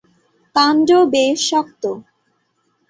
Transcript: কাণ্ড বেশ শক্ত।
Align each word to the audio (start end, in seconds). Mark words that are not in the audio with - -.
কাণ্ড 0.55 0.89
বেশ 1.13 1.37
শক্ত। 1.49 1.83